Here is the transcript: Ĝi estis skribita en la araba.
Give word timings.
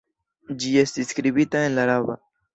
Ĝi 0.63 0.71
estis 0.85 1.13
skribita 1.15 1.63
en 1.69 1.79
la 1.79 1.87
araba. 1.91 2.19